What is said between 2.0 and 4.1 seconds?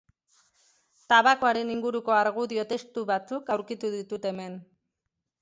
argudio testu batzuk aurkitu